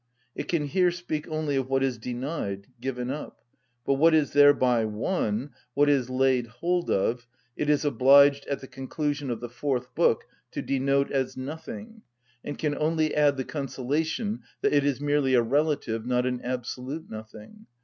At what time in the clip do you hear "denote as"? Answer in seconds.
10.63-11.37